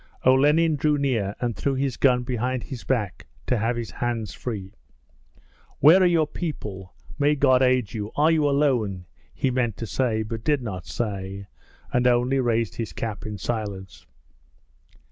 [0.25, 4.73] Olenin drew near and threw his gun behind his back to have his hands free.
[5.79, 6.95] 'Where are your people?
[7.19, 8.11] May God aid you!
[8.15, 11.45] Are you alone?' he meant to say but did not say,
[11.93, 14.07] and only raised his cap in silence.